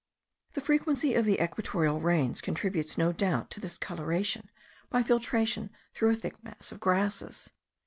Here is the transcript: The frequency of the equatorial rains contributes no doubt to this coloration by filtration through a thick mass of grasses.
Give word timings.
The 0.53 0.61
frequency 0.61 1.13
of 1.13 1.25
the 1.25 1.39
equatorial 1.39 2.01
rains 2.01 2.41
contributes 2.41 2.97
no 2.97 3.11
doubt 3.13 3.51
to 3.51 3.59
this 3.59 3.77
coloration 3.77 4.49
by 4.89 5.03
filtration 5.03 5.69
through 5.93 6.09
a 6.09 6.15
thick 6.15 6.43
mass 6.43 6.71
of 6.71 6.79
grasses. 6.79 7.51